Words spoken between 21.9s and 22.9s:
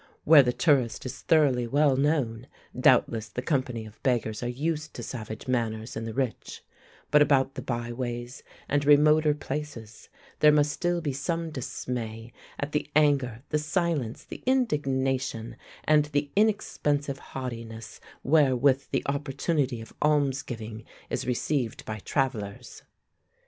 travellers.